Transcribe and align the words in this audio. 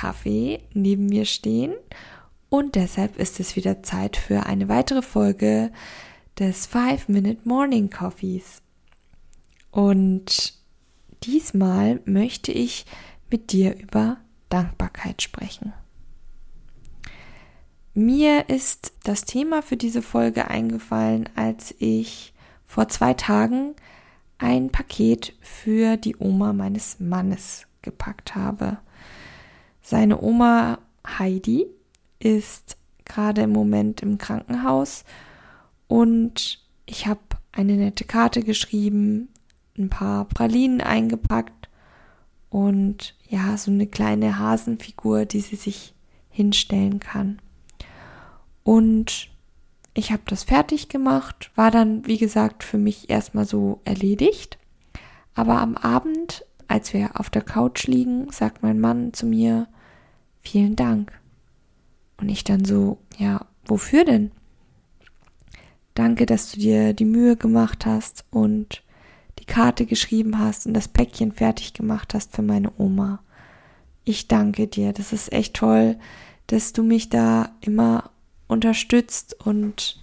Kaffee 0.00 0.60
neben 0.74 1.06
mir 1.06 1.24
stehen 1.24 1.74
und 2.48 2.76
deshalb 2.76 3.18
ist 3.18 3.40
es 3.40 3.56
wieder 3.56 3.82
Zeit 3.82 4.16
für 4.16 4.46
eine 4.46 4.68
weitere 4.68 5.02
Folge 5.02 5.72
des 6.38 6.68
5-Minute 6.70 7.40
Morning 7.42 7.90
Coffees. 7.90 8.62
Und 9.72 10.54
diesmal 11.24 12.00
möchte 12.04 12.52
ich 12.52 12.86
mit 13.28 13.50
dir 13.50 13.76
über 13.76 14.18
Dankbarkeit 14.50 15.20
sprechen. 15.20 15.72
Mir 17.92 18.48
ist 18.48 18.92
das 19.02 19.24
Thema 19.24 19.62
für 19.62 19.76
diese 19.76 20.02
Folge 20.02 20.46
eingefallen, 20.46 21.28
als 21.34 21.74
ich 21.80 22.32
vor 22.66 22.86
zwei 22.86 23.14
Tagen 23.14 23.74
ein 24.38 24.70
Paket 24.70 25.34
für 25.40 25.96
die 25.96 26.14
Oma 26.18 26.52
meines 26.52 27.00
Mannes 27.00 27.66
gepackt 27.82 28.36
habe. 28.36 28.78
Seine 29.90 30.20
Oma 30.20 30.80
Heidi 31.06 31.64
ist 32.18 32.76
gerade 33.06 33.40
im 33.40 33.52
Moment 33.52 34.02
im 34.02 34.18
Krankenhaus 34.18 35.06
und 35.86 36.62
ich 36.84 37.06
habe 37.06 37.22
eine 37.52 37.72
nette 37.72 38.04
Karte 38.04 38.42
geschrieben, 38.42 39.30
ein 39.78 39.88
paar 39.88 40.26
Pralinen 40.26 40.82
eingepackt 40.82 41.70
und 42.50 43.14
ja, 43.30 43.56
so 43.56 43.70
eine 43.70 43.86
kleine 43.86 44.38
Hasenfigur, 44.38 45.24
die 45.24 45.40
sie 45.40 45.56
sich 45.56 45.94
hinstellen 46.28 47.00
kann. 47.00 47.40
Und 48.64 49.30
ich 49.94 50.12
habe 50.12 50.24
das 50.26 50.44
fertig 50.44 50.90
gemacht, 50.90 51.50
war 51.54 51.70
dann, 51.70 52.06
wie 52.06 52.18
gesagt, 52.18 52.62
für 52.62 52.76
mich 52.76 53.08
erstmal 53.08 53.46
so 53.46 53.80
erledigt. 53.86 54.58
Aber 55.34 55.62
am 55.62 55.78
Abend, 55.78 56.44
als 56.66 56.92
wir 56.92 57.18
auf 57.18 57.30
der 57.30 57.40
Couch 57.40 57.86
liegen, 57.86 58.30
sagt 58.30 58.62
mein 58.62 58.80
Mann 58.80 59.14
zu 59.14 59.24
mir, 59.24 59.66
vielen 60.48 60.76
Dank. 60.76 61.12
Und 62.16 62.28
ich 62.28 62.42
dann 62.42 62.64
so, 62.64 62.98
ja, 63.18 63.46
wofür 63.66 64.04
denn? 64.04 64.32
Danke, 65.94 66.26
dass 66.26 66.52
du 66.52 66.58
dir 66.58 66.94
die 66.94 67.04
Mühe 67.04 67.36
gemacht 67.36 67.84
hast 67.84 68.24
und 68.30 68.82
die 69.38 69.44
Karte 69.44 69.84
geschrieben 69.86 70.38
hast 70.38 70.66
und 70.66 70.74
das 70.74 70.88
Päckchen 70.88 71.32
fertig 71.32 71.74
gemacht 71.74 72.14
hast 72.14 72.34
für 72.34 72.42
meine 72.42 72.72
Oma. 72.78 73.20
Ich 74.04 74.26
danke 74.26 74.66
dir. 74.66 74.92
Das 74.92 75.12
ist 75.12 75.32
echt 75.32 75.54
toll, 75.54 75.96
dass 76.46 76.72
du 76.72 76.82
mich 76.82 77.08
da 77.08 77.50
immer 77.60 78.10
unterstützt 78.46 79.34
und 79.44 80.02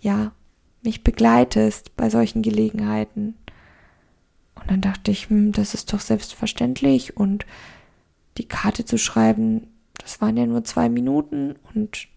ja, 0.00 0.32
mich 0.82 1.02
begleitest 1.02 1.96
bei 1.96 2.08
solchen 2.08 2.42
Gelegenheiten. 2.42 3.34
Und 4.54 4.70
dann 4.70 4.80
dachte 4.80 5.10
ich, 5.10 5.28
hm, 5.28 5.52
das 5.52 5.74
ist 5.74 5.92
doch 5.92 6.00
selbstverständlich 6.00 7.16
und 7.16 7.46
die 8.38 8.46
Karte 8.46 8.84
zu 8.84 8.96
schreiben, 8.96 9.71
waren 10.22 10.36
ja 10.36 10.46
nur 10.46 10.64
zwei 10.64 10.88
Minuten 10.88 11.56
und 11.74 12.08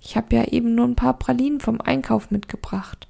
ich 0.00 0.16
habe 0.16 0.34
ja 0.34 0.44
eben 0.44 0.74
nur 0.74 0.86
ein 0.86 0.96
paar 0.96 1.18
Pralinen 1.18 1.60
vom 1.60 1.80
Einkauf 1.80 2.30
mitgebracht. 2.30 3.06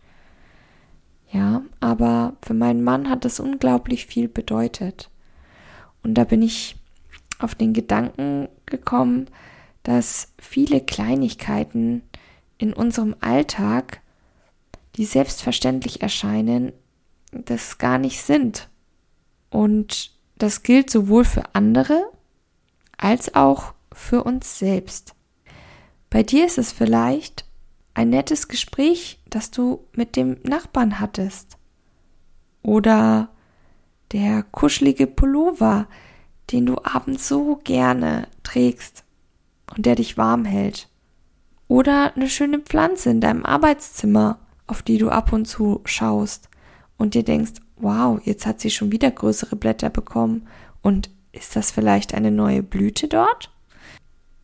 Ja, 1.30 1.62
aber 1.78 2.34
für 2.42 2.54
meinen 2.54 2.82
Mann 2.82 3.08
hat 3.08 3.24
das 3.24 3.38
unglaublich 3.38 4.06
viel 4.06 4.28
bedeutet. 4.28 5.08
Und 6.02 6.14
da 6.14 6.24
bin 6.24 6.42
ich 6.42 6.74
auf 7.38 7.54
den 7.54 7.72
Gedanken 7.72 8.48
gekommen, 8.66 9.28
dass 9.84 10.32
viele 10.38 10.80
Kleinigkeiten 10.80 12.02
in 12.58 12.72
unserem 12.72 13.14
Alltag, 13.20 14.00
die 14.96 15.04
selbstverständlich 15.04 16.02
erscheinen, 16.02 16.72
das 17.30 17.78
gar 17.78 17.98
nicht 17.98 18.20
sind. 18.22 18.68
Und 19.50 20.10
das 20.36 20.64
gilt 20.64 20.90
sowohl 20.90 21.24
für 21.24 21.44
andere 21.54 22.02
als 22.96 23.34
auch 23.36 23.74
für 23.92 24.24
uns 24.24 24.58
selbst. 24.58 25.14
Bei 26.08 26.22
dir 26.22 26.46
ist 26.46 26.58
es 26.58 26.72
vielleicht 26.72 27.44
ein 27.94 28.10
nettes 28.10 28.48
Gespräch, 28.48 29.20
das 29.28 29.50
du 29.50 29.86
mit 29.94 30.16
dem 30.16 30.38
Nachbarn 30.42 31.00
hattest. 31.00 31.56
Oder 32.62 33.30
der 34.12 34.42
kuschelige 34.42 35.06
Pullover, 35.06 35.86
den 36.50 36.66
du 36.66 36.76
abends 36.82 37.28
so 37.28 37.60
gerne 37.62 38.28
trägst 38.42 39.04
und 39.76 39.86
der 39.86 39.94
dich 39.94 40.16
warm 40.16 40.44
hält. 40.44 40.88
Oder 41.68 42.16
eine 42.16 42.28
schöne 42.28 42.58
Pflanze 42.58 43.10
in 43.10 43.20
deinem 43.20 43.44
Arbeitszimmer, 43.44 44.40
auf 44.66 44.82
die 44.82 44.98
du 44.98 45.10
ab 45.10 45.32
und 45.32 45.46
zu 45.46 45.80
schaust 45.84 46.48
und 46.98 47.14
dir 47.14 47.22
denkst, 47.22 47.60
wow, 47.76 48.20
jetzt 48.24 48.46
hat 48.46 48.60
sie 48.60 48.70
schon 48.70 48.92
wieder 48.92 49.10
größere 49.10 49.56
Blätter 49.56 49.90
bekommen 49.90 50.48
und 50.82 51.10
ist 51.32 51.54
das 51.54 51.70
vielleicht 51.70 52.14
eine 52.14 52.32
neue 52.32 52.62
Blüte 52.62 53.06
dort? 53.06 53.52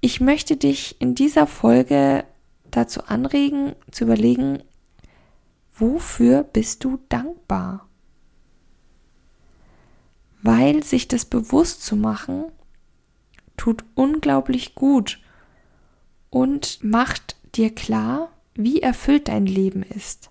Ich 0.07 0.21
möchte 0.21 0.57
dich 0.57 1.01
in 1.01 1.17
dieser 1.17 1.49
Folge 1.49 2.25
dazu 2.71 3.03
anregen, 3.07 3.75
zu 3.91 4.05
überlegen, 4.05 4.63
wofür 5.75 6.45
bist 6.45 6.85
du 6.85 7.01
dankbar? 7.09 7.89
Weil 10.43 10.85
sich 10.85 11.09
das 11.09 11.25
bewusst 11.25 11.83
zu 11.83 11.97
machen, 11.97 12.45
tut 13.57 13.85
unglaublich 13.97 14.77
gut 14.77 15.19
und 16.31 16.85
macht 16.85 17.35
dir 17.57 17.75
klar, 17.75 18.31
wie 18.55 18.83
erfüllt 18.83 19.27
dein 19.27 19.47
Leben 19.47 19.83
ist. 19.83 20.31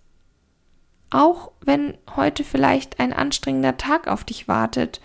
Auch 1.10 1.52
wenn 1.60 1.98
heute 2.16 2.46
vielleicht 2.46 3.02
ein 3.02 3.12
anstrengender 3.12 3.76
Tag 3.76 4.08
auf 4.08 4.24
dich 4.24 4.48
wartet 4.48 5.02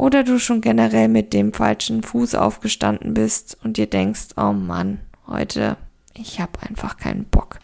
oder 0.00 0.24
du 0.24 0.38
schon 0.38 0.62
generell 0.62 1.08
mit 1.08 1.34
dem 1.34 1.52
falschen 1.52 2.02
Fuß 2.02 2.34
aufgestanden 2.34 3.12
bist 3.12 3.58
und 3.62 3.76
dir 3.76 3.86
denkst, 3.86 4.28
oh 4.38 4.54
Mann, 4.54 5.00
heute 5.26 5.76
ich 6.14 6.40
habe 6.40 6.52
einfach 6.66 6.96
keinen 6.96 7.26
Bock. 7.26 7.58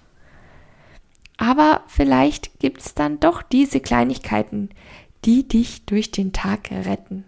Aber 1.39 1.81
vielleicht 1.87 2.61
gibt 2.61 2.83
es 2.83 2.95
dann 2.95 3.21
doch 3.21 3.41
diese 3.41 3.81
Kleinigkeiten, 3.81 4.69
die 5.25 5.49
dich 5.49 5.87
durch 5.87 6.11
den 6.11 6.35
Tag 6.35 6.71
retten. 6.71 7.25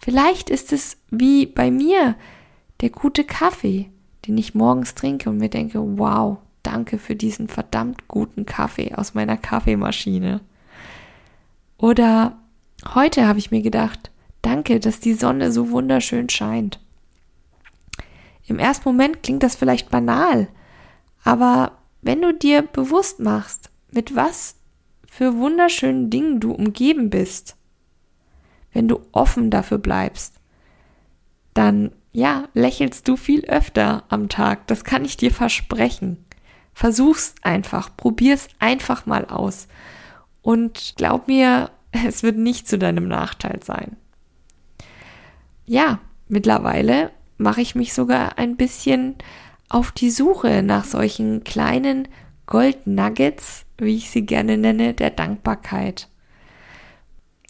Vielleicht 0.00 0.50
ist 0.50 0.72
es 0.72 0.96
wie 1.08 1.46
bei 1.46 1.70
mir 1.70 2.16
der 2.80 2.90
gute 2.90 3.22
Kaffee, 3.22 3.88
den 4.26 4.36
ich 4.36 4.56
morgens 4.56 4.96
trinke 4.96 5.30
und 5.30 5.38
mir 5.38 5.50
denke, 5.50 5.78
wow, 5.98 6.38
danke 6.64 6.98
für 6.98 7.14
diesen 7.14 7.46
verdammt 7.46 8.08
guten 8.08 8.44
Kaffee 8.44 8.92
aus 8.92 9.14
meiner 9.14 9.36
Kaffeemaschine. 9.36 10.40
Oder 11.78 12.36
heute 12.92 13.28
habe 13.28 13.38
ich 13.38 13.52
mir 13.52 13.62
gedacht, 13.62 14.10
danke, 14.48 14.80
dass 14.80 14.98
die 14.98 15.12
Sonne 15.12 15.52
so 15.52 15.70
wunderschön 15.70 16.30
scheint. 16.30 16.80
Im 18.46 18.58
ersten 18.58 18.88
Moment 18.88 19.22
klingt 19.22 19.42
das 19.42 19.56
vielleicht 19.56 19.90
banal, 19.90 20.48
aber 21.22 21.72
wenn 22.00 22.22
du 22.22 22.32
dir 22.32 22.62
bewusst 22.62 23.20
machst, 23.20 23.70
mit 23.90 24.16
was 24.16 24.56
für 25.06 25.36
wunderschönen 25.36 26.08
Dingen 26.08 26.40
du 26.40 26.52
umgeben 26.52 27.10
bist, 27.10 27.56
wenn 28.72 28.88
du 28.88 29.00
offen 29.12 29.50
dafür 29.50 29.78
bleibst, 29.78 30.36
dann 31.52 31.92
ja, 32.12 32.48
lächelst 32.54 33.06
du 33.06 33.16
viel 33.16 33.44
öfter 33.44 34.04
am 34.08 34.30
Tag. 34.30 34.66
Das 34.66 34.82
kann 34.82 35.04
ich 35.04 35.18
dir 35.18 35.30
versprechen. 35.30 36.24
Versuch's 36.72 37.34
einfach, 37.42 37.94
probier's 37.96 38.48
einfach 38.60 39.04
mal 39.04 39.26
aus. 39.26 39.68
Und 40.40 40.94
glaub 40.96 41.28
mir, 41.28 41.70
es 42.06 42.22
wird 42.22 42.38
nicht 42.38 42.66
zu 42.66 42.78
deinem 42.78 43.08
Nachteil 43.08 43.60
sein. 43.62 43.96
Ja, 45.68 46.00
mittlerweile 46.28 47.10
mache 47.36 47.60
ich 47.60 47.74
mich 47.74 47.92
sogar 47.92 48.38
ein 48.38 48.56
bisschen 48.56 49.16
auf 49.68 49.92
die 49.92 50.10
Suche 50.10 50.62
nach 50.62 50.84
solchen 50.84 51.44
kleinen 51.44 52.08
Gold 52.46 52.86
Nuggets, 52.86 53.66
wie 53.76 53.96
ich 53.96 54.08
sie 54.08 54.24
gerne 54.24 54.56
nenne, 54.56 54.94
der 54.94 55.10
Dankbarkeit. 55.10 56.08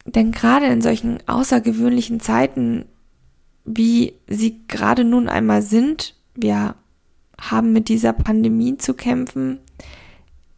Denn 0.05 0.33
gerade 0.33 0.67
in 0.67 0.83
solchen 0.83 1.21
außergewöhnlichen 1.29 2.19
Zeiten, 2.19 2.87
wie 3.65 4.15
sie 4.27 4.63
gerade 4.67 5.05
nun 5.05 5.29
einmal 5.29 5.63
sind, 5.63 6.17
wir 6.35 6.75
haben 7.41 7.73
mit 7.73 7.89
dieser 7.89 8.13
Pandemie 8.13 8.79
zu 8.79 8.95
kämpfen, 8.95 9.61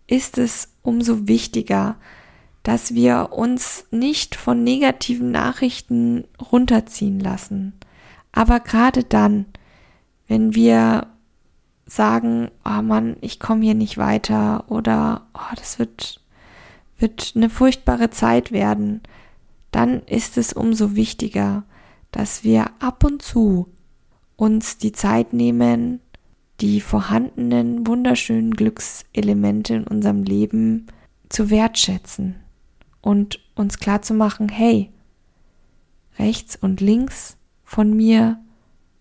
ist 0.06 0.38
es 0.38 0.72
umso 0.80 1.28
wichtiger, 1.28 1.96
dass 2.62 2.94
wir 2.94 3.30
uns 3.32 3.86
nicht 3.90 4.34
von 4.34 4.62
negativen 4.62 5.30
Nachrichten 5.30 6.24
runterziehen 6.52 7.18
lassen. 7.18 7.72
Aber 8.32 8.60
gerade 8.60 9.02
dann, 9.02 9.46
wenn 10.28 10.54
wir 10.54 11.06
sagen, 11.86 12.50
oh 12.64 12.82
Mann, 12.82 13.16
ich 13.20 13.40
komme 13.40 13.64
hier 13.64 13.74
nicht 13.74 13.98
weiter 13.98 14.64
oder 14.68 15.26
oh, 15.34 15.54
das 15.56 15.78
wird, 15.78 16.20
wird 16.98 17.32
eine 17.34 17.50
furchtbare 17.50 18.10
Zeit 18.10 18.52
werden, 18.52 19.00
dann 19.70 20.02
ist 20.04 20.36
es 20.36 20.52
umso 20.52 20.94
wichtiger, 20.94 21.64
dass 22.12 22.44
wir 22.44 22.70
ab 22.78 23.04
und 23.04 23.22
zu 23.22 23.68
uns 24.36 24.78
die 24.78 24.92
Zeit 24.92 25.32
nehmen, 25.32 26.00
die 26.60 26.80
vorhandenen 26.80 27.86
wunderschönen 27.86 28.52
Glückselemente 28.52 29.74
in 29.74 29.84
unserem 29.84 30.24
Leben 30.24 30.86
zu 31.28 31.48
wertschätzen 31.50 32.36
und 33.00 33.40
uns 33.54 33.78
klar 33.78 34.02
zu 34.02 34.14
machen, 34.14 34.48
hey, 34.48 34.90
rechts 36.18 36.56
und 36.56 36.80
links 36.80 37.36
von 37.64 37.96
mir 37.96 38.38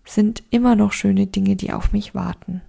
sind 0.05 0.43
immer 0.49 0.75
noch 0.75 0.93
schöne 0.93 1.27
Dinge, 1.27 1.55
die 1.55 1.71
auf 1.71 1.91
mich 1.91 2.15
warten. 2.15 2.61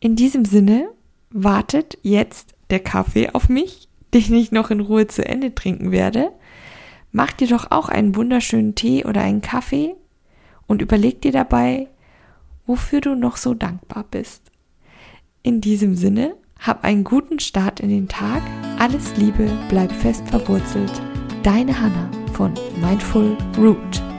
In 0.00 0.16
diesem 0.16 0.44
Sinne 0.44 0.88
wartet 1.30 1.98
jetzt 2.02 2.54
der 2.70 2.80
Kaffee 2.80 3.30
auf 3.30 3.48
mich, 3.48 3.88
den 4.14 4.34
ich 4.34 4.52
noch 4.52 4.70
in 4.70 4.80
Ruhe 4.80 5.06
zu 5.06 5.24
Ende 5.24 5.54
trinken 5.54 5.90
werde. 5.90 6.32
Mach 7.12 7.32
dir 7.32 7.46
doch 7.46 7.70
auch 7.70 7.88
einen 7.88 8.16
wunderschönen 8.16 8.74
Tee 8.74 9.04
oder 9.04 9.22
einen 9.22 9.42
Kaffee 9.42 9.94
und 10.66 10.82
überleg 10.82 11.20
dir 11.20 11.32
dabei, 11.32 11.88
wofür 12.66 13.00
du 13.00 13.14
noch 13.14 13.36
so 13.36 13.54
dankbar 13.54 14.04
bist. 14.10 14.50
In 15.42 15.60
diesem 15.60 15.96
Sinne, 15.96 16.36
hab 16.62 16.84
einen 16.84 17.04
guten 17.04 17.40
Start 17.40 17.80
in 17.80 17.88
den 17.88 18.08
Tag. 18.08 18.42
Alles 18.78 19.16
Liebe, 19.16 19.50
bleib 19.68 19.92
fest 19.92 20.26
verwurzelt. 20.28 20.92
Deine 21.42 21.78
Hanna 21.78 22.10
von 22.34 22.54
Mindful 22.80 23.36
Root. 23.58 24.11